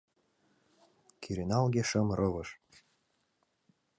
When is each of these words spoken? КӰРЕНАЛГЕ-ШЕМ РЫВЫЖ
КӰРЕНАЛГЕ-ШЕМ 1.21 2.07
РЫВЫЖ 2.19 2.49